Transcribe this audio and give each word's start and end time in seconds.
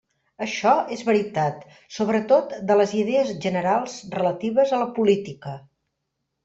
Això 0.43 0.71
és 0.95 1.03
veritat 1.09 1.59
sobretot 1.97 2.57
de 2.73 2.79
les 2.81 2.97
idees 3.03 3.33
generals 3.47 4.01
relatives 4.19 4.77
a 4.79 4.83
la 4.87 4.93
política. 5.01 5.57